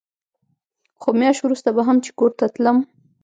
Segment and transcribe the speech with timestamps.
[0.99, 2.77] خو مياشت وروسته به هم چې کور ته تلم.